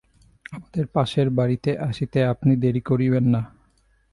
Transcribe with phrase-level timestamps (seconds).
[0.53, 3.41] আমাদের পাশের বাড়িতে আসিতে আপনি দেরি করিবেন না।